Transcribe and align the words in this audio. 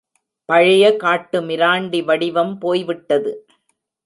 பழைய 0.49 0.85
காட்டுமிராண்டி 1.03 2.03
வடிவம் 2.03 2.57
போய்விட்டது. 2.57 3.33